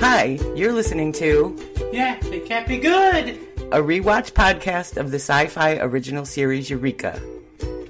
[0.00, 1.56] Hi, you're listening to
[1.92, 3.38] Yeah, It can't be good.
[3.72, 7.20] a rewatch podcast of the sci fi original series Eureka.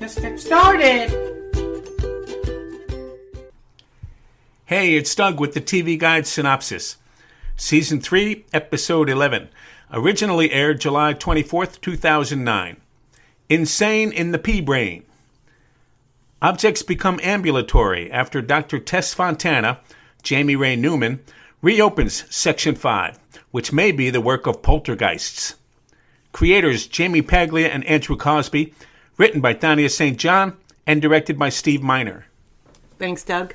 [0.01, 1.09] Let's get started.
[4.67, 6.96] Hey, it's Doug with the TV Guide synopsis.
[7.57, 9.48] Season 3, Episode 11.
[9.92, 12.77] Originally aired July 24th, 2009.
[13.48, 15.04] Insane in the P-Brain.
[16.42, 18.79] Objects become ambulatory after Dr.
[18.79, 19.80] Tess Fontana,
[20.27, 21.20] Jaime Ray Newman,
[21.62, 23.19] reopens Section 5,
[23.50, 25.56] which may be the work of poltergeists.
[26.32, 28.73] Creators Jaime Paglia and Andrew Cosby,
[29.18, 30.16] written by Thania St.
[30.16, 30.56] John,
[30.87, 32.27] and directed by Steve Miner.
[32.98, 33.54] Thanks, Doug.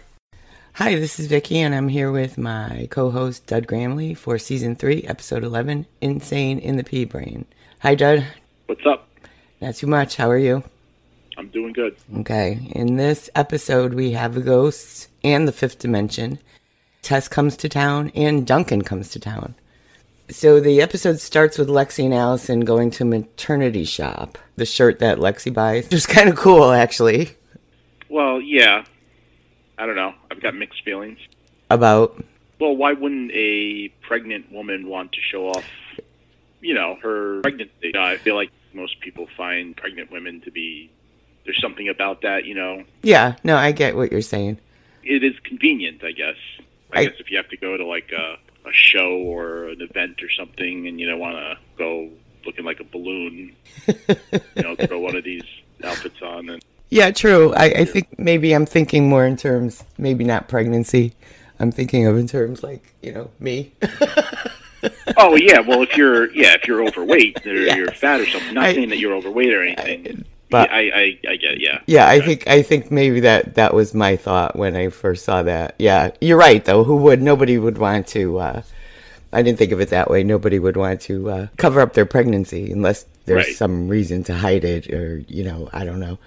[0.74, 4.76] Hi, this is Vicky, and I'm here with my co host, Dud Gramley, for Season
[4.76, 7.46] 3, Episode 11 Insane in the P-Brain.
[7.80, 8.28] Hi, Dud.
[8.66, 9.08] What's up?
[9.62, 10.18] Not too much.
[10.18, 10.64] How are you?
[11.38, 11.96] I'm doing good.
[12.20, 16.40] Okay, in this episode, we have the ghosts and the fifth dimension.
[17.06, 19.54] Tess comes to town, and Duncan comes to town.
[20.32, 24.40] So the episode starts with Lexi and Allison going to maternity shop.
[24.56, 27.30] The shirt that Lexi buys is kind of cool, actually.
[28.10, 28.86] Well, yeah.
[29.78, 30.16] I don't know.
[30.32, 31.20] I've got mixed feelings.
[31.70, 32.24] About
[32.60, 35.66] Well, why wouldn't a pregnant woman want to show off,
[36.60, 37.96] you know, her pregnancy?
[37.96, 40.90] I feel like most people find pregnant women to be
[41.44, 42.84] there's something about that, you know.
[43.04, 44.58] yeah, no, I get what you're saying.
[45.04, 46.38] It is convenient, I guess.
[46.96, 49.82] I, I- guess if you have to go to like a, a show or an
[49.82, 52.10] event or something, and you don't want to go
[52.46, 53.56] looking like a balloon,
[53.88, 55.44] you know, throw one of these
[55.84, 57.54] outfits on and Yeah, true.
[57.56, 61.14] I, I think maybe I'm thinking more in terms, maybe not pregnancy.
[61.60, 63.72] I'm thinking of in terms like you know me.
[65.18, 67.76] Oh yeah, well if you're yeah if you're overweight or Yeah.
[67.76, 70.26] you're fat or something, not I- saying that you're overweight or anything.
[70.50, 71.80] But- yeah, I, I I get it, yeah.
[71.88, 75.44] Yeah, I think I think maybe that that was my thought when I first saw
[75.44, 75.76] that.
[75.80, 76.84] Yeah, you're right though.
[76.84, 77.22] Who would?
[77.22, 78.40] Nobody would want to.
[78.40, 78.62] Uh,
[79.34, 80.24] I didn't think of it that way.
[80.24, 83.56] Nobody would want to uh, cover up their pregnancy unless there's Right.
[83.56, 86.20] some reason to hide it, or you know, I don't know.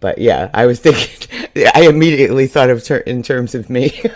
[0.00, 1.48] But yeah, I was thinking.
[1.74, 4.00] I immediately thought of ter- in terms of me.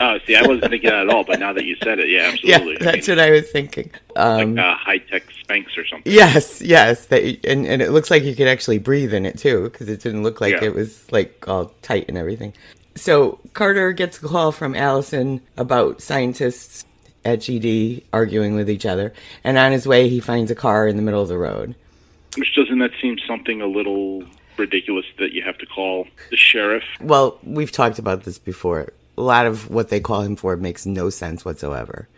[0.00, 2.30] Oh, see, I wasn't thinking that at all, but now that you said it, yeah,
[2.32, 2.72] absolutely.
[2.80, 3.90] yeah, that's I what I was thinking.
[4.16, 6.12] Um, like uh, high tech Spanx or something.
[6.12, 9.64] Yes, yes, that, and and it looks like you could actually breathe in it too,
[9.64, 10.64] because it didn't look like Yeah.
[10.64, 12.52] it was like all tight and everything.
[12.94, 16.84] So Carter gets a call from Allison about scientists
[17.24, 19.12] at GD arguing with each other,
[19.44, 21.74] and on his way he finds a car in the middle of the road.
[22.38, 24.22] Which doesn't that seem something a little
[24.58, 26.84] ridiculous that you have to call the sheriff?
[27.00, 28.92] Well, we've talked about this before.
[29.18, 32.08] A lot of what they call him for makes no sense whatsoever.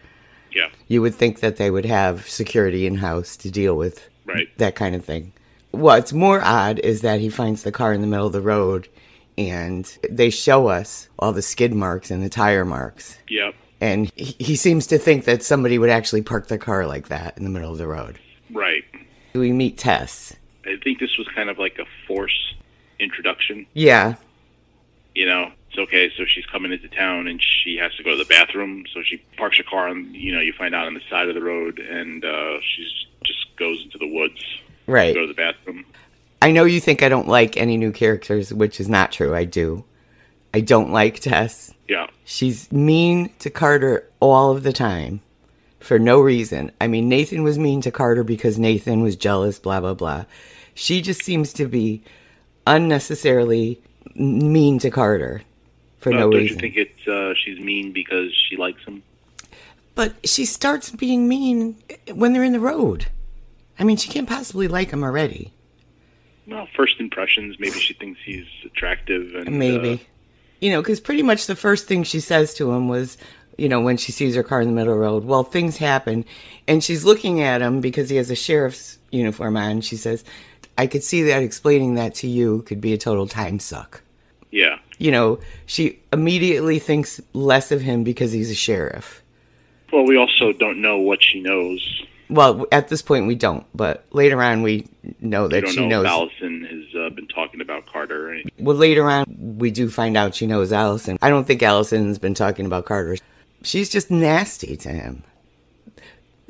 [0.52, 4.48] Yeah, You would think that they would have security in house to deal with right.
[4.56, 5.32] that kind of thing.
[5.72, 8.88] What's more odd is that he finds the car in the middle of the road
[9.36, 13.18] and they show us all the skid marks and the tire marks.
[13.28, 13.54] Yep.
[13.80, 17.36] And he, he seems to think that somebody would actually park their car like that
[17.36, 18.18] in the middle of the road.
[18.50, 18.84] Right.
[19.34, 20.34] We meet Tess.
[20.64, 22.54] I think this was kind of like a forced
[22.98, 23.66] introduction.
[23.74, 24.14] Yeah,
[25.14, 26.10] You know, it's okay.
[26.16, 28.84] So she's coming into town and she has to go to the bathroom.
[28.92, 31.34] So she parks her car on, you know, you find out on the side of
[31.34, 34.40] the road, and uh, she's just goes into the woods
[34.86, 35.14] to right.
[35.14, 35.84] go to the bathroom.
[36.40, 39.34] I know you think I don't like any new characters, which is not true.
[39.34, 39.84] I do.
[40.54, 41.74] I don't like Tess.
[41.88, 42.06] Yeah.
[42.24, 45.20] She's mean to Carter all of the time
[45.80, 46.70] for no reason.
[46.80, 50.24] I mean, Nathan was mean to Carter because Nathan was jealous, blah, blah, blah.
[50.74, 52.02] She just seems to be
[52.66, 53.80] unnecessarily
[54.14, 55.42] mean to Carter
[56.10, 56.56] for Uh, no don't reason.
[56.56, 59.02] you think it's uh, she's mean because she likes him?
[59.94, 61.76] but she starts being mean
[62.14, 63.06] when they're in the road.
[63.80, 65.52] I mean, she can't possibly like him already.
[66.46, 67.56] Well, first impressions.
[67.58, 69.92] Maybe she thinks he's attractive, and Maybe.
[69.94, 69.98] uh,
[70.60, 73.18] you know, because pretty much the first thing she says to him was,
[73.56, 75.76] you know, when she sees her car in the middle of the road, well, things
[75.78, 76.24] happen.
[76.68, 79.80] And she's looking at him because he has a sheriff's uniform on.
[79.80, 80.24] She says,
[80.76, 84.02] I could see that explaining that to you could be a total time suck.
[84.52, 89.22] yeah, You know, she immediately thinks less of him because he's a sheriff.
[89.92, 92.02] Well, we also don't know what she knows.
[92.30, 94.86] Well, at this point, we don't, but later on, we
[95.20, 96.04] know that don't she know knows.
[96.04, 98.28] if Allison has uh, been talking about Carter.
[98.28, 98.52] or anything.
[98.58, 101.16] Well, later on, we do find out she knows Allison.
[101.22, 103.16] I don't think Allison's been talking about Carter.
[103.62, 105.22] She's just nasty to him.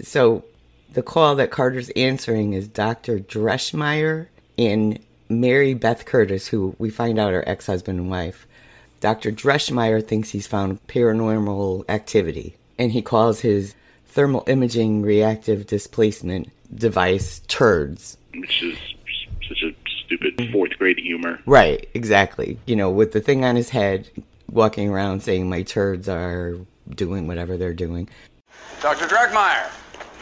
[0.03, 0.45] So,
[0.93, 3.19] the call that Carter's answering is Dr.
[3.21, 4.27] Dreschmeyer
[4.57, 8.47] and Mary Beth Curtis, who we find out are ex husband and wife.
[9.01, 9.31] Dr.
[9.31, 13.75] Dreschmeyer thinks he's found paranormal activity, and he calls his
[14.07, 18.17] thermal imaging reactive displacement device turds.
[18.35, 18.79] which is
[19.49, 19.71] such a
[20.05, 20.53] stupid mm-hmm.
[20.53, 21.41] fourth grade humor.
[21.47, 22.59] Right, exactly.
[22.67, 24.11] You know, with the thing on his head,
[24.51, 26.57] walking around saying my turds are
[26.91, 28.09] doing whatever they're doing.
[28.81, 29.07] Dr.
[29.07, 29.69] Dragmeyer,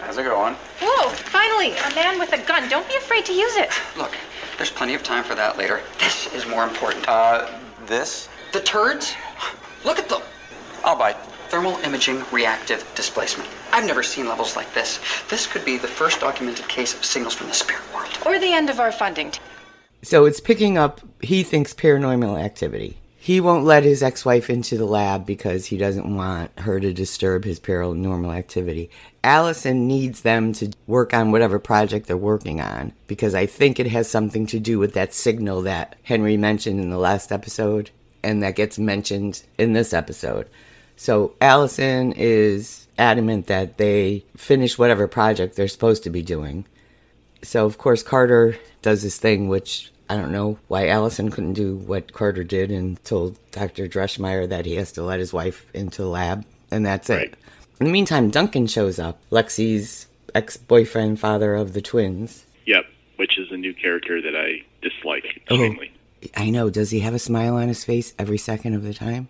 [0.01, 0.55] how's it going?
[0.81, 2.69] Whoa, finally, a man with a gun.
[2.69, 3.71] Don't be afraid to use it.
[3.97, 4.17] Look,
[4.57, 5.81] there's plenty of time for that later.
[5.99, 7.09] This is more important.
[7.09, 7.49] Uh,
[7.87, 8.29] this?
[8.53, 9.15] the turds?
[9.85, 10.23] Look at them.
[10.83, 11.17] I'll bite.
[11.49, 13.49] Thermal imaging reactive displacement.
[13.71, 14.99] I've never seen levels like this.
[15.29, 18.09] This could be the first documented case of signals from the spirit world.
[18.25, 19.33] Or the end of our funding.
[20.03, 22.97] So it's picking up, he thinks, paranormal activity.
[23.27, 26.93] He won't let his ex wife into the lab because he doesn't want her to
[26.93, 28.89] disturb his paranormal activity.
[29.25, 33.89] Allison needs them to work on whatever project they're working on because I think it
[33.89, 37.91] has something to do with that signal that Henry mentioned in the last episode
[38.23, 40.49] and that gets mentioned in this episode.
[40.95, 46.65] So Allison is adamant that they finish whatever project they're supposed to be doing.
[47.43, 51.77] So of course Carter does this thing which I don't know why Allison couldn't do
[51.77, 53.89] what Carter did and told Dr.
[53.89, 57.23] Dreschmeyer that he has to let his wife into the lab and that's Right.
[57.33, 57.35] it.
[57.81, 62.45] In the meantime, Duncan shows up, Lexi's ex-boyfriend, father of the twins.
[62.67, 62.87] Yep,
[63.17, 65.75] which is a new character that I dislike Oh.
[66.37, 69.29] I know, does he have a smile on his face every second of the time?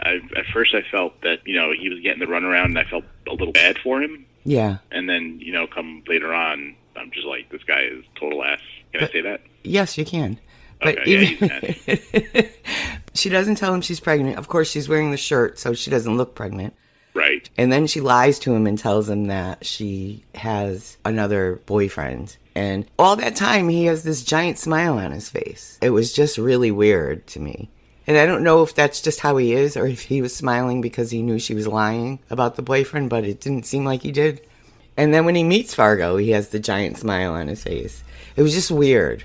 [0.00, 2.84] I, at first, I felt that you know he was getting the runaround, and I
[2.84, 4.24] felt a little bad for him.
[4.44, 4.78] Yeah.
[4.92, 8.60] And then you know, come later on, I'm just like, this guy is total ass.
[8.92, 9.40] Can I say that?
[9.62, 10.38] Yes, you can.
[10.80, 12.50] But Okay, yeah, even
[13.14, 14.38] she doesn't tell him she's pregnant.
[14.38, 16.74] Of course, she's wearing the shirt, so she doesn't look pregnant.
[17.14, 17.50] Right.
[17.58, 22.36] And then she lies to him and tells him that she has another boyfriend.
[22.54, 25.78] And all that time, he has this giant smile on his face.
[25.82, 27.70] It was just really weird to me.
[28.06, 30.80] And I don't know if that's just how he is or if he was smiling
[30.80, 34.12] because he knew she was lying about the boyfriend, but it didn't seem like he
[34.12, 34.40] did.
[34.96, 38.02] And then when he meets Fargo, he has the giant smile on his face.
[38.34, 39.24] It was just weird.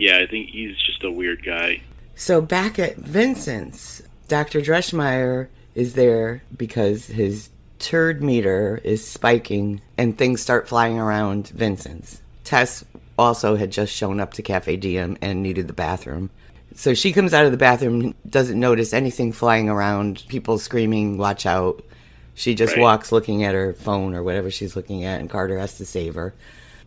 [0.00, 1.82] Yeah, I think he's just a weird guy.
[2.14, 4.60] So back at Vincent's, Dr.
[4.60, 12.20] Dreschmeyer is there because his turd meter is spiking and things start flying around Vincent's.
[12.44, 12.84] Tess
[13.18, 16.30] also had just shown up to Cafe Diem and needed the bathroom.
[16.74, 21.44] So she comes out of the bathroom, doesn't notice anything flying around, people screaming, watch
[21.44, 21.84] out.
[22.34, 22.82] She just Right.
[22.82, 26.14] walks looking at her phone or whatever she's looking at, and Carter has to save
[26.14, 26.32] her.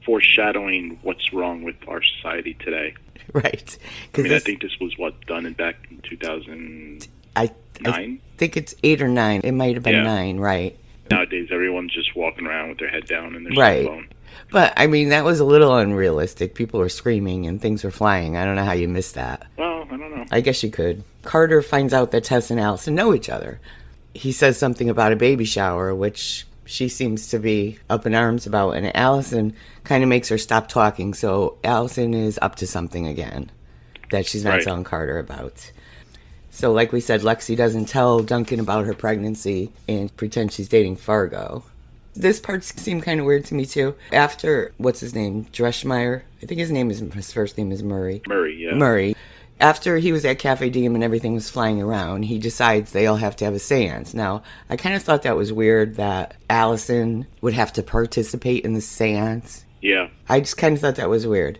[0.05, 2.93] Foreshadowing what's wrong with our society today.
[3.33, 3.77] Right.
[4.15, 7.07] I mean, I think this was what done in back in 2000.
[7.35, 7.51] I,
[7.85, 9.41] I think it's eight or nine.
[9.43, 10.03] It might have been Yeah.
[10.03, 10.77] nine, right?
[11.09, 13.87] Nowadays, everyone's just walking around with their head down and their Right.
[13.87, 14.07] phone.
[14.51, 16.53] But I mean, that was a little unrealistic.
[16.53, 18.37] People were screaming and things were flying.
[18.37, 19.47] I don't know how you missed that.
[19.57, 20.25] Well, I don't know.
[20.31, 21.03] I guess you could.
[21.23, 23.59] Carter finds out that Tess and Allison know each other.
[24.13, 28.45] He says something about a baby shower, which she seems to be up in arms
[28.47, 31.13] about, and Allison kind of makes her stop talking.
[31.13, 33.51] So Allison is up to something again
[34.11, 34.63] that she's not Right.
[34.63, 35.71] telling Carter about.
[36.51, 40.97] So, like we said, Lexi doesn't tell Duncan about her pregnancy and pretends she's dating
[40.97, 41.63] Fargo.
[42.15, 43.95] This part seemed kind of weird to me too.
[44.11, 48.21] After what's his name, Dreschmeyer, I think his name is his first name is Murray.
[48.27, 48.75] Murray, yeah.
[48.75, 49.15] Murray.
[49.59, 53.17] After he was at Cafe Diem and everything was flying around, he decides they all
[53.17, 54.13] have to have a seance.
[54.13, 58.73] Now, I kind of thought that was weird that Allison would have to participate in
[58.73, 59.63] the seance.
[59.81, 60.09] Yeah.
[60.27, 61.59] I just kind of thought that was weird.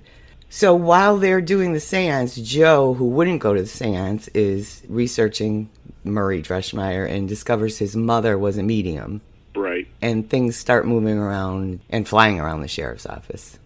[0.49, 5.69] So while they're doing the seance, Joe, who wouldn't go to the seance, is researching
[6.03, 9.21] Murray Dreschmeyer and discovers his mother was a medium.
[9.55, 9.87] Right.
[10.01, 13.59] And things start moving around and flying around the sheriff's office.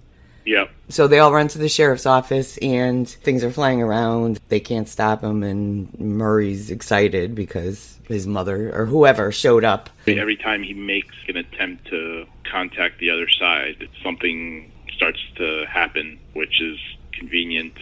[0.47, 0.69] Yep.
[0.87, 4.39] So they all run to the sheriff's office and things are flying around.
[4.47, 9.89] They can't stop him, and Murray's excited because his mother or whoever showed up.
[10.07, 16.17] Every time he makes an attempt to contact the other side, something starts to happen,
[16.33, 16.79] which is
[17.11, 17.73] convenient,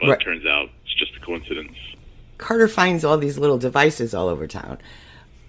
[0.00, 0.20] but Right.
[0.20, 1.76] it turns out it's just a coincidence.
[2.36, 4.78] Carter finds all these little devices all over town.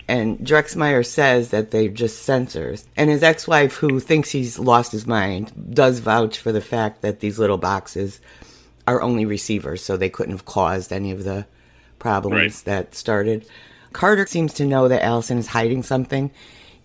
[0.07, 2.85] And Drexmeyer says that they're just sensors.
[2.95, 7.01] And his ex wife, who thinks he's lost his mind, does vouch for the fact
[7.01, 8.19] that these little boxes
[8.87, 11.45] are only receivers, so they couldn't have caused any of the
[11.99, 12.65] problems Right.
[12.65, 13.45] that started.
[13.91, 16.31] Carter seems to know that Allison is hiding something,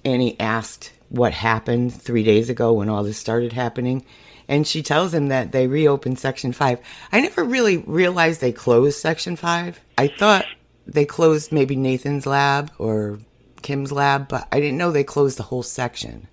[0.04, 4.04] and he asked what happened three days ago when all this started happening.
[4.48, 6.80] And she tells him that they reopened Section 5.
[7.12, 9.78] I never really realized they closed Section 5.
[9.96, 10.46] I thought
[10.86, 13.18] they closed maybe Nathan's lab or
[13.62, 16.28] Kim's lab, but I didn't know they closed the whole section.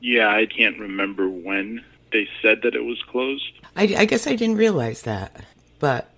[0.00, 3.52] Yeah, I can't remember when they said that it was closed.
[3.76, 5.44] I, I guess I didn't realize that.
[5.78, 6.10] But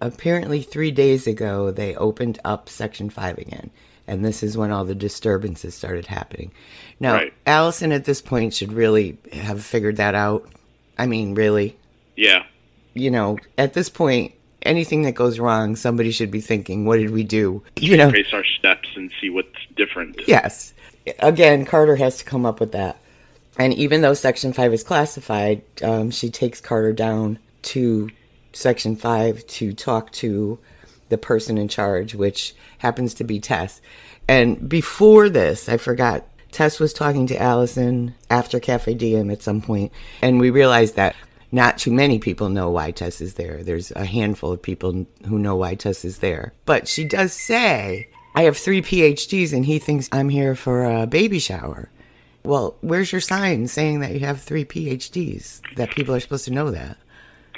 [0.00, 3.70] apparently, three days ago, they opened up Section 5 again.
[4.06, 6.52] And this is when all the disturbances started happening.
[7.00, 7.32] Now, Right.
[7.46, 10.46] Allison at this point should really have figured that out.
[10.98, 11.76] I mean, really.
[12.14, 12.44] Yeah.
[12.92, 14.34] You know, at this point,
[14.64, 17.62] anything that goes wrong, somebody should be thinking, what did we do?
[17.76, 20.20] You know, Trace our steps and see what's different.
[20.26, 20.74] Yes.
[21.18, 22.98] Again, Carter has to come up with that.
[23.58, 28.10] And even though Section 5 is classified, um, she takes Carter down to
[28.52, 30.58] Section 5 to talk to
[31.08, 33.80] the person in charge, which happens to be Tess.
[34.26, 39.60] And before this, I forgot, Tess was talking to Allison after Cafe Diem at some
[39.60, 39.92] point,
[40.22, 41.14] and we realized that
[41.52, 43.62] not too many people know why Tess is there.
[43.62, 46.52] There's a handful of people who know why Tess is there.
[46.64, 51.06] But she does say, I have three PhDs, and he thinks I'm here for a
[51.06, 51.90] baby shower.
[52.42, 55.60] Well, where's your sign saying that you have three PhDs?
[55.76, 56.98] That people are supposed to know that.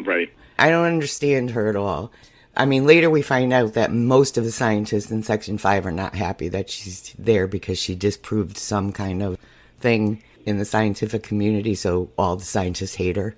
[0.05, 0.33] Right.
[0.59, 2.13] I don't understand her at all.
[2.57, 5.93] I mean, later we find out that most of the scientists in Section 5 are
[5.93, 9.39] not happy that she's there because she disproved some kind of
[9.79, 13.35] thing in the scientific community, so all the scientists hate her.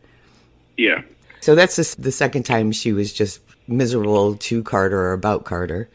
[0.79, 1.03] Yeah.
[1.41, 5.91] So that's the, the second time she was just miserable to Carter or about Carter.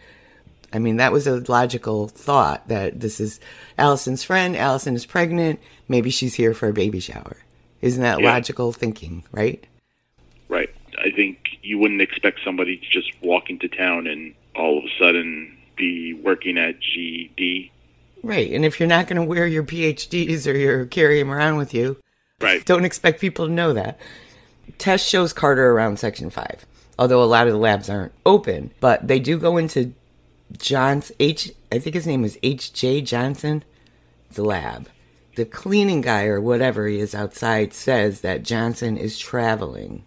[0.71, 3.39] I mean, that was a logical thought that this is
[3.77, 4.55] Allison's friend.
[4.55, 5.59] Allison is pregnant.
[5.87, 7.37] Maybe she's here for a baby shower.
[7.81, 8.31] Isn't that Yeah.
[8.33, 9.63] logical thinking, right?
[10.49, 10.69] Right.
[11.03, 14.89] I think you wouldn't expect somebody to just walk into town and all of a
[14.99, 17.71] sudden be working at GD.
[18.23, 18.51] Right.
[18.51, 21.73] And if you're not going to wear your PhDs or you're carry them around with
[21.73, 21.97] you,
[22.41, 22.65] Right.
[22.65, 23.99] don't expect people to know that.
[24.77, 26.65] Tess shows Carter around Section 5,
[26.97, 29.93] although a lot of the labs aren't open, but they do go into
[30.57, 33.01] John's H, I think his name is H.J.
[33.01, 33.63] Johnson,
[34.31, 34.89] the lab.
[35.35, 40.03] The cleaning guy or whatever he is outside says that Johnson is traveling.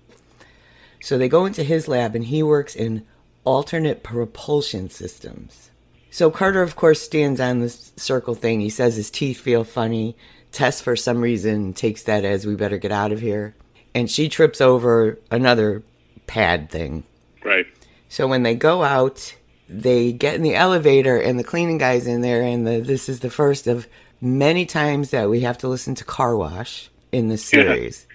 [1.00, 3.04] So they go into his lab and he works in
[3.44, 5.70] alternate propulsion systems.
[6.10, 8.60] So Carter, of course, stands on this circle thing.
[8.60, 10.16] He says his teeth feel funny.
[10.52, 13.54] Tess, for some reason, takes that as we better get out of here.
[13.96, 15.82] And she trips over another
[16.26, 17.02] pad thing.
[17.42, 17.66] Right.
[18.10, 19.34] So when they go out,
[19.70, 22.42] they get in the elevator, and the cleaning guy's in there.
[22.42, 23.88] And the, this is the first of
[24.20, 27.62] many times that we have to listen to Car Wash in this Yeah.
[27.62, 28.06] series.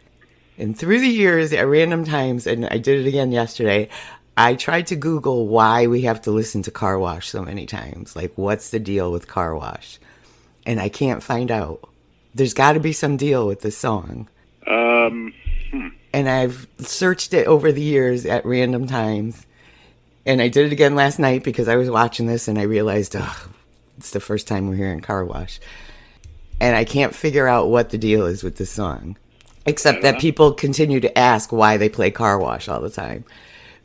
[0.59, 3.89] And through the years, at random times, and I did it again yesterday,
[4.37, 8.15] I tried to Google why we have to listen to Car Wash so many times.
[8.15, 9.97] Like, what's the deal with Car Wash?
[10.67, 11.89] And I can't find out.
[12.35, 14.29] There's got to be some deal with this song.
[14.67, 15.33] Um.
[15.71, 15.87] Hmm.
[16.13, 19.45] And I've searched it over the years at random times.
[20.25, 23.15] And I did it again last night because I was watching this and I realized,
[23.17, 23.47] oh,
[23.97, 25.59] it's the first time we're hearing Car Wash.
[26.59, 29.17] And I can't figure out what the deal is with this song.
[29.65, 30.21] Except that uh-huh.
[30.21, 33.25] people continue to ask why they play Car Wash all the time.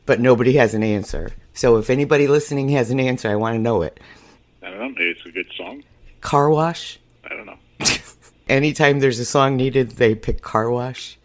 [0.04, 1.32] But nobody has an answer.
[1.52, 3.98] So if anybody listening has an answer, I want to know it.
[4.62, 4.88] I don't know.
[4.88, 5.84] Maybe it's a good song.
[6.20, 6.98] Car Wash?
[7.24, 7.58] I don't know.
[8.48, 11.18] Anytime there's a song needed, they pick Car Wash.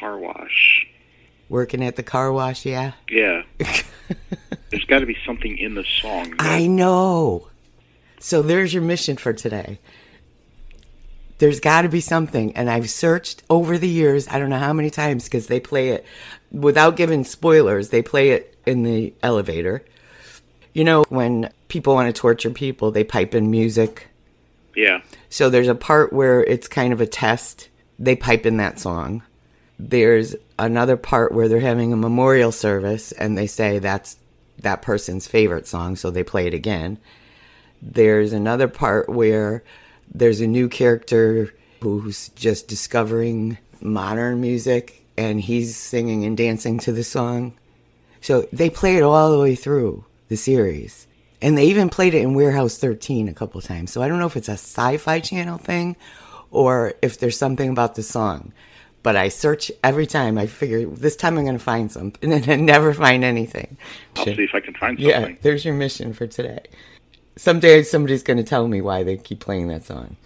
[0.00, 0.86] Car wash.
[1.48, 2.92] Working at the car wash, yeah.
[3.08, 3.42] Yeah.
[4.70, 6.30] There's got to be something in the song.
[6.30, 7.48] that- I know.
[8.18, 9.78] So there's your mission for today.
[11.38, 12.54] There's got to be something.
[12.56, 15.88] And I've searched over the years, I don't know how many times, because they play
[15.90, 16.04] it
[16.52, 19.84] without giving spoilers, they play it in the elevator.
[20.74, 24.08] You know, when people want to torture people, they pipe in music.
[24.76, 25.00] yeah.
[25.30, 27.68] So there's a part where it's kind of a test.
[27.98, 29.22] They pipe in that song.
[29.88, 34.18] There's another part where they're having a memorial service and they say that's
[34.58, 36.98] that person's favorite song, so they play it again.
[37.80, 39.64] There's another part where
[40.12, 46.92] there's a new character who's just discovering modern music and he's singing and dancing to
[46.92, 47.54] the song.
[48.20, 51.06] So they play it all the way through the series.
[51.40, 53.92] And they even played it in Warehouse 13 a couple times.
[53.92, 55.96] So I don't know if it's a sci fi channel thing
[56.50, 58.52] or if there's something about the song.
[59.02, 60.36] But I search every time.
[60.36, 62.20] I figure this time I'm going to find something.
[62.32, 63.76] And then I never find anything.
[64.16, 65.30] I'll see if I can find something.
[65.30, 66.60] Yeah, there's your mission for today.
[67.36, 70.16] Someday somebody's going to tell me why they keep playing that song.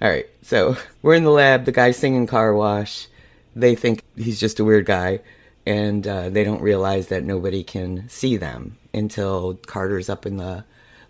[0.00, 1.64] All right, so we're in the lab.
[1.64, 3.08] The guy's singing Car Wash.
[3.56, 5.20] They think he's just a weird guy,
[5.66, 10.64] and uh, they don't realize that nobody can see them until Carter's up in the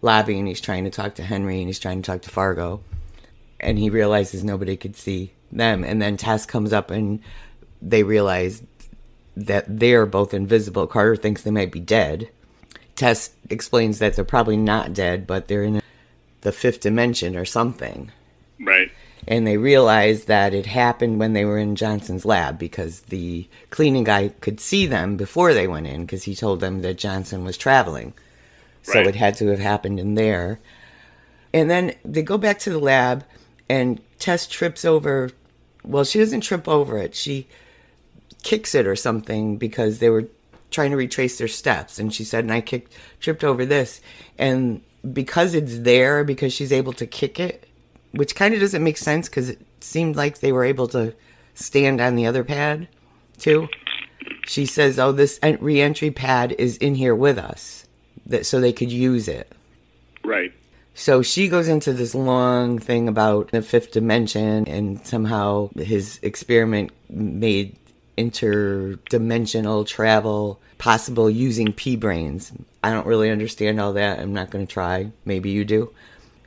[0.05, 2.81] lobby and he's trying to talk to Henry and he's trying to talk to Fargo.
[3.61, 5.85] And he realizes nobody could see them.
[5.85, 7.21] And then Tess comes up and
[7.81, 8.63] they realize
[9.37, 10.87] that they're both invisible.
[10.87, 12.29] Carter thinks they might be dead.
[12.97, 15.83] Tess explains that they're probably not dead, but they're in
[16.43, 18.13] the fifth dimension or something.
[18.61, 18.91] Right.
[19.27, 24.05] And they realize that it happened when they were in Johnson's lab because the cleaning
[24.05, 27.57] guy could see them before they went in because he told them that Johnson was
[27.57, 28.13] traveling.
[28.83, 29.07] So Right.
[29.07, 30.61] it had to have happened in there.
[31.55, 33.25] And then they go back to the lab
[33.69, 35.31] and Tess trips over.
[35.85, 37.15] Well, she doesn't trip over it.
[37.15, 37.47] She
[38.43, 40.29] kicks it or something because they were
[40.71, 41.99] trying to retrace their steps.
[41.99, 44.01] And she said, and I kicked, tripped over this.
[44.39, 47.69] And because it's there, because she's able to kick it,
[48.13, 51.15] which kind of doesn't make sense because it seemed like they were able to
[51.55, 52.89] stand on the other pad
[53.39, 53.69] too.
[54.47, 57.87] She says, "Oh, this en- re-entry pad is in here with us,
[58.27, 59.53] that so they could use it."
[60.25, 60.53] Right.
[60.95, 66.93] So she goes into this long thing about the fifth dimension and somehow his experiment
[67.11, 67.77] made
[68.17, 72.53] interdimensional travel possible using pea brains.
[72.83, 74.21] I don't really understand all that.
[74.21, 75.11] I'm not going to try.
[75.25, 75.93] Maybe you do.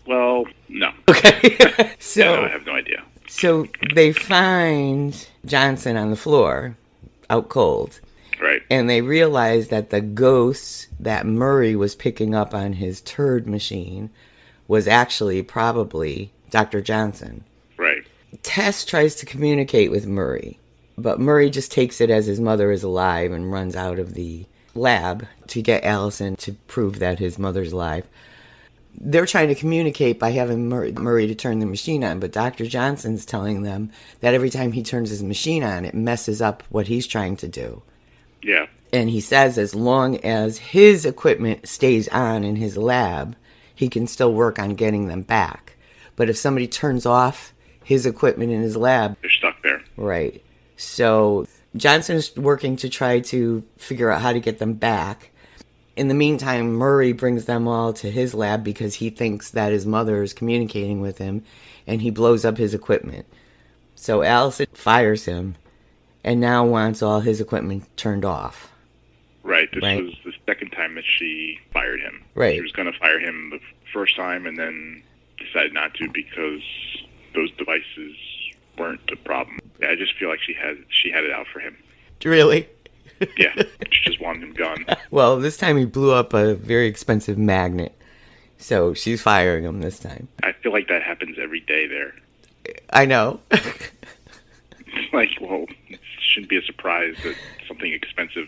[0.05, 0.91] Well, no.
[1.09, 1.93] Okay.
[1.99, 3.03] So no, I have no idea.
[3.27, 6.77] so they find Johnson on the floor
[7.29, 7.99] out cold.
[8.39, 8.61] Right.
[8.69, 14.11] and they realized that the ghosts that Murray was picking up on his turd machine
[14.67, 16.81] was actually probably Dr.
[16.81, 17.43] Johnson.
[17.77, 18.05] Right.
[18.43, 20.59] Tess tries to communicate with Murray,
[20.97, 24.45] but Murray just takes it as his mother is alive and runs out of the
[24.75, 28.05] lab to get Allison to prove that his mother's alive.
[28.99, 32.65] They're trying to communicate by having Murray, Murray to turn the machine on, but Dr.
[32.65, 36.87] Johnson's telling them that every time he turns his machine on, it messes up what
[36.87, 37.83] he's trying to do.
[38.41, 38.65] Yeah.
[38.91, 43.35] And he says as long as his equipment stays on in his lab,
[43.77, 45.75] he can still work on getting them back.
[46.15, 47.53] But if somebody turns off
[47.83, 49.81] his equipment in his lab, They're stuck there.
[49.95, 50.43] right.
[50.75, 55.31] So Johnson is working to try to figure out how to get them back.
[55.95, 59.85] In the meantime, Murray brings them all to his lab because he thinks that his
[59.85, 61.43] mother is communicating with him
[61.85, 63.25] and he blows up his equipment.
[63.95, 65.55] So Allison fires him
[66.23, 68.71] and now wants all his equipment turned off.
[69.67, 69.73] Right.
[69.73, 70.03] This Right.
[70.03, 72.23] was the second time that she fired him.
[72.35, 72.55] Right.
[72.55, 73.59] She was going to fire him the
[73.93, 75.01] first time and then
[75.37, 76.61] decided not to because
[77.33, 78.15] those devices
[78.77, 79.59] weren't a problem.
[79.87, 81.77] I just feel like she had she had it out for him.
[82.23, 82.67] Really?
[83.37, 83.53] Yeah.
[83.91, 84.85] she just wanted him gone.
[85.11, 87.93] Well, this time he blew up a very expensive magnet.
[88.59, 90.27] So she's firing him this time.
[90.43, 92.13] I feel like that happens every day there.
[92.91, 93.39] I know.
[95.13, 97.35] Like, well, it shouldn't be a surprise that
[97.67, 98.47] something expensive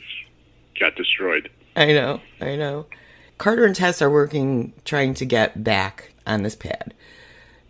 [0.80, 1.50] got destroyed.
[1.76, 2.22] I know.
[2.42, 2.86] I know.
[3.38, 6.94] Carter and Tess are working trying to get back on this pad.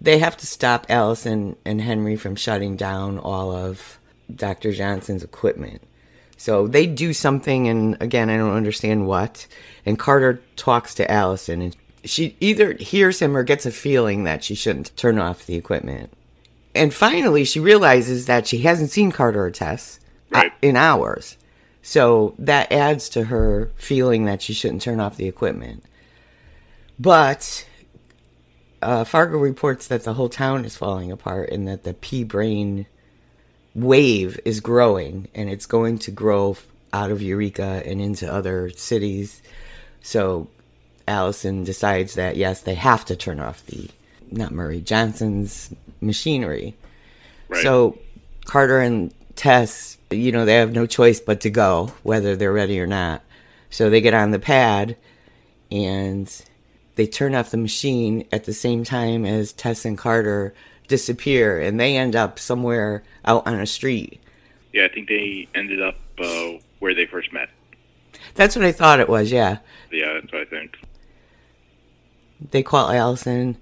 [0.01, 3.99] They have to stop Allison and Henry from shutting down all of
[4.33, 4.71] Dr.
[4.71, 5.81] Johnson's equipment.
[6.37, 9.45] So they do something, and again, I don't understand what.
[9.85, 14.43] And Carter talks to Allison, and she either hears him or gets a feeling that
[14.43, 16.13] she shouldn't turn off the equipment.
[16.73, 19.99] And finally, she realizes that she hasn't seen Carter or Tess
[20.33, 20.51] uh, Right.
[20.61, 21.35] in hours.
[21.81, 25.83] So that adds to her feeling that she shouldn't turn off the equipment.
[26.99, 27.65] But
[28.81, 32.85] uh, Fargo reports that the whole town is falling apart and that the pea brain
[33.75, 36.57] wave is growing and it's going to grow
[36.91, 39.41] out of Eureka and into other cities.
[40.01, 40.49] So
[41.07, 43.89] Allison decides that yes, they have to turn off the
[44.31, 46.75] not Murray Johnson's machinery.
[47.47, 47.63] Right.
[47.63, 47.97] So
[48.45, 52.79] Carter and Tess, you know, they have no choice but to go, whether they're ready
[52.79, 53.21] or not.
[53.69, 54.97] So they get on the pad
[55.71, 56.45] and
[56.95, 60.53] they turn off the machine at the same time as Tess and Carter
[60.87, 64.19] disappear and they end up somewhere out on a street.
[64.73, 67.49] Yeah, I think they ended up uh, where they first met.
[68.35, 69.59] That's what I thought it was, yeah.
[69.91, 70.79] Yeah, that's what I think.
[72.51, 73.57] They call Allison.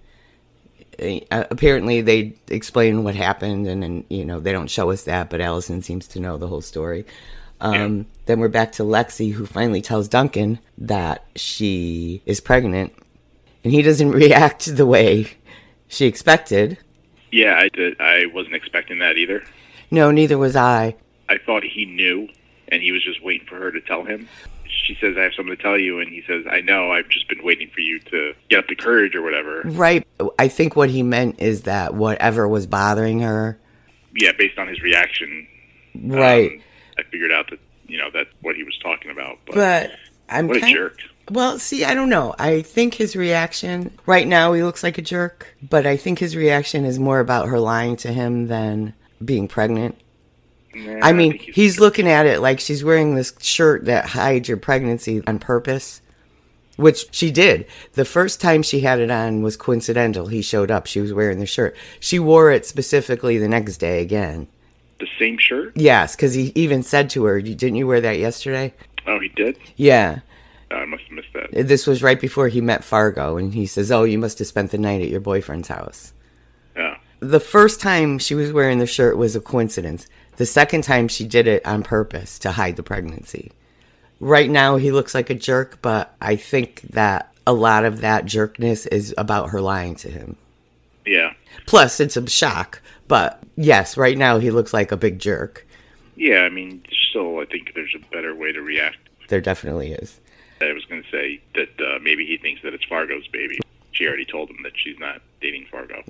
[1.00, 5.30] Uh, apparently, they explain what happened, and then you know they don't show us that,
[5.30, 7.06] but Allison seems to know the whole story.
[7.60, 12.94] Um, Then we're back to Lexi, who finally tells Duncan that she is pregnant,
[13.64, 15.28] and he doesn't react the way
[15.88, 16.78] she expected.
[17.32, 18.00] Yeah, I did.
[18.00, 19.44] I wasn't expecting that either.
[19.92, 20.96] No, neither was I.
[21.30, 22.30] I thought he knew,
[22.70, 24.28] and he was just waiting for her to tell him.
[24.86, 26.92] She says, "I have something to tell you," and he says, "I know.
[26.92, 30.06] I've just been waiting for you to get up the courage or whatever." Right.
[30.40, 33.60] I think what he meant is that whatever was bothering her.
[34.16, 35.48] Yeah, based on his reaction,
[35.96, 36.52] Right.
[36.54, 36.60] um,
[36.98, 39.40] I figured out that you know that's what he was talking about.
[39.46, 39.92] But, but
[40.30, 41.00] I'm what a jerk!
[41.30, 42.34] Well, see, I don't know.
[42.40, 46.36] I think his reaction right now he looks like a jerk, but I think his
[46.36, 50.00] reaction is more about her lying to him than being pregnant.
[50.86, 54.48] Nah, I mean, think he's looking at it like she's wearing this shirt that hides
[54.48, 56.02] your pregnancy on purpose,
[56.76, 57.66] which she did.
[57.94, 60.28] The first time she had it on was coincidental.
[60.28, 60.86] He showed up.
[60.86, 61.76] She was wearing the shirt.
[62.00, 64.48] She wore it specifically the next day again.
[65.00, 65.74] the same shirt.
[65.76, 68.74] Yes, because he even said to her, "Didn't you wear that yesterday?"
[69.06, 69.58] Oh, he did.
[69.76, 70.20] Yeah.
[70.72, 71.68] Oh, I must have missed that.
[71.68, 74.72] This was right before he met Fargo, and he says, "Oh, you must have spent
[74.72, 76.14] the night at your boyfriend's house."
[76.78, 80.08] Oh, The first time she was wearing the shirt was a coincidence.
[80.38, 83.52] The second time she did it on purpose to hide the pregnancy.
[84.20, 88.26] right now he looks like a jerk, but I think that a lot of that
[88.26, 90.36] jerkness is about her lying to him.
[91.06, 91.34] Yeah.
[91.66, 95.66] Plus, it's a shock, but yes, right now he looks like a big jerk.
[96.16, 98.98] Yeah, I mean, still, I think there's a better way to react.
[99.30, 100.20] There definitely is.
[100.62, 103.60] I was going to say that uh, maybe he thinks that it's Fargo's baby.
[103.92, 105.22] She already told him that she's not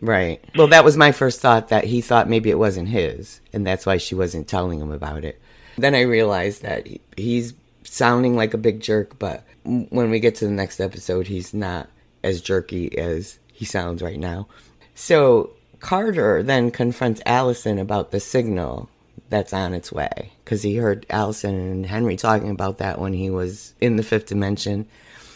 [0.02, 0.44] Right.
[0.56, 3.86] Well, that was my first thought that he thought maybe it wasn't his, and that's
[3.86, 5.40] why she wasn't telling him about it.
[5.78, 10.36] Then I realized that he- he's sounding like a big jerk, but when we get
[10.36, 11.90] to the next episode, he's not
[12.24, 14.48] as jerky as he sounds right now.
[14.96, 18.90] So Carter then confronts Allison about the signal
[19.30, 23.30] that's on its way because he heard Allison and Henry talking about that when he
[23.30, 24.88] was in the fifth dimension.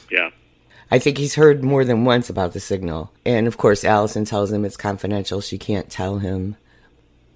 [0.10, 0.30] Yeah.
[0.91, 3.12] I think he's heard more than once about the signal.
[3.25, 5.39] And of course, Allison tells him it's confidential.
[5.41, 6.58] She can't tell him.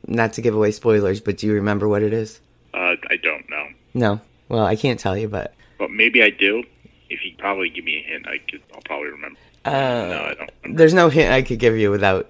[0.08, 2.42] Not to give away spoilers, but do you remember what it is?
[2.74, 3.66] Uh, I don't know.
[3.94, 4.22] No.
[4.50, 6.64] Well, I can't tell you, but But maybe I do.
[7.10, 8.62] If you probably give me a hint, I could.
[8.74, 9.40] I'll probably remember.
[9.64, 10.52] uh, no, I don't.
[10.64, 10.78] Remember.
[10.78, 12.28] there's no hint I could give you without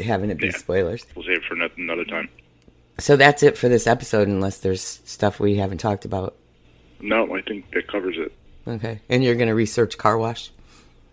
[0.00, 0.52] having it be Yeah.
[0.56, 1.04] spoilers.
[1.14, 2.28] We'll save it for another time.
[2.98, 6.34] So that's it for this episode, unless there's stuff we haven't talked about.
[7.00, 8.32] No, I think that covers it.
[8.66, 9.00] Okay.
[9.08, 10.50] And you're going to research car wash?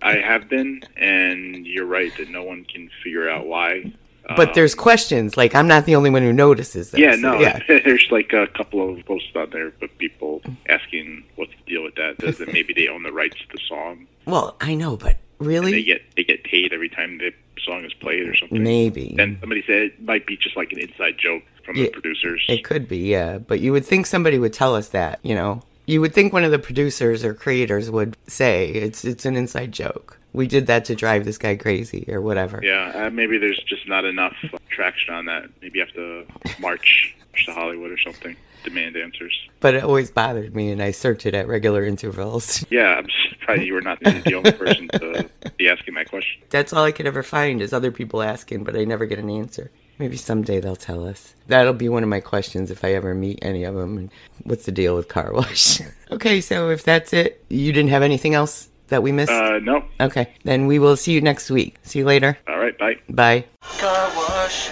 [0.01, 3.91] I have been, and you're right that no one can figure out why.
[4.35, 5.37] But Um, there's questions.
[5.37, 6.99] Like, I'm not the only one who notices this.
[6.99, 7.59] Yeah, no, Yeah.
[7.67, 11.95] there's like a couple of posts on there, but people asking what's the deal with
[11.95, 12.17] that?
[12.17, 14.07] Does it maybe they own the rights to the song?
[14.25, 15.83] Well, I know, but really, They really?
[15.83, 17.31] get they get paid every time the
[17.63, 18.63] song is played or something.
[18.63, 19.15] Maybe.
[19.19, 22.43] And somebody said it might be just like an inside joke from the producers.
[22.49, 23.37] It could be, yeah.
[23.37, 25.61] But you would think somebody would tell us that, you know?
[25.85, 29.71] You would think one of the producers or creators would say it's it's an inside
[29.71, 30.19] joke.
[30.33, 32.59] We did that to drive this guy crazy or whatever.
[32.63, 34.35] Yeah, uh, maybe there's just not enough
[34.69, 35.49] traction on that.
[35.61, 36.25] Maybe you have to
[36.59, 38.35] march to Hollywood or something.
[38.63, 39.47] Demand answers.
[39.59, 42.65] But it always bothered me, and I search it at regular intervals.
[42.71, 46.41] Yeah, I'm surprised you were not the only person to be asking that question.
[46.49, 49.29] That's all I could ever find is other people asking, but I never get an
[49.29, 49.69] answer.
[49.97, 51.35] Maybe someday they'll tell us.
[51.47, 54.09] That'll be one of my questions if I ever meet any of them.
[54.43, 55.81] What's the deal with car wash?
[56.11, 59.31] okay, so if that's it, you didn't have anything else that we missed?
[59.31, 59.83] Uh, no.
[59.99, 61.77] okay, then we will see you next week.
[61.83, 62.37] See you later.
[62.47, 62.95] All right, bye.
[63.09, 63.45] Bye.
[63.61, 64.69] Car wash.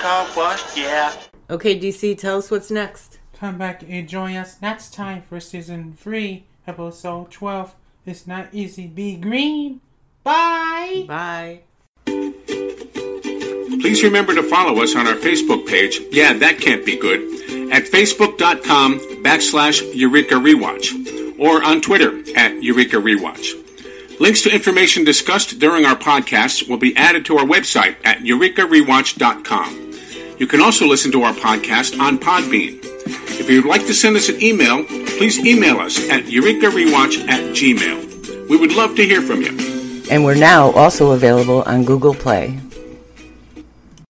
[0.00, 1.14] Car wash, yeah.
[1.48, 3.18] Okay, DC, tell us what's next.
[3.34, 7.74] Come back and join us next time for season 3, episode 12.
[8.06, 9.80] It's not easy be green.
[10.24, 11.04] Bye!
[11.06, 11.60] Bye.
[13.80, 16.00] Please remember to follow us on our Facebook page.
[16.10, 17.20] Yeah, that can't be good.
[17.72, 23.58] At facebook.com backslash Eureka Rewatch or on Twitter at Eureka Rewatch.
[24.20, 29.92] Links to information discussed during our podcasts will be added to our website at eurekarewatch.com.
[30.38, 32.78] You can also listen to our podcast on Podbean.
[33.40, 38.48] If you'd like to send us an email, please email us at eurekarewatch at gmail.
[38.48, 39.71] We would love to hear from you.
[40.12, 42.60] And we're now also available on Google Play.